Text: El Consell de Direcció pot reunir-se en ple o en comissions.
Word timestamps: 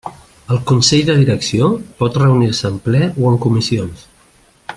El 0.53 0.61
Consell 0.69 1.03
de 1.09 1.15
Direcció 1.19 1.69
pot 2.01 2.19
reunir-se 2.23 2.73
en 2.73 2.83
ple 2.89 3.03
o 3.25 3.31
en 3.35 3.41
comissions. 3.47 4.07